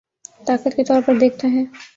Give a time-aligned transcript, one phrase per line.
[0.47, 1.63] طاقت کے طور پر دیکھتا ہے